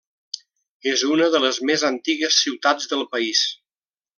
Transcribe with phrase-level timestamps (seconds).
[0.91, 3.47] És una de les més antigues ciutats del país.